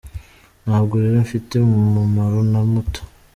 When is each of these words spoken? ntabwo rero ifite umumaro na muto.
ntabwo 0.65 0.93
rero 1.03 1.17
ifite 1.27 1.51
umumaro 1.59 2.39
na 2.51 2.61
muto. 2.71 3.01